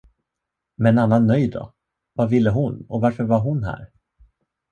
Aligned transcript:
Men 0.77 0.97
Anna 0.97 1.19
Nöjd 1.19 1.51
då, 1.51 1.73
vad 2.13 2.29
ville 2.29 2.49
hon 2.49 2.85
och 2.89 3.01
varför 3.01 3.23
var 3.23 3.39
hon 3.39 3.63
här? 3.63 3.91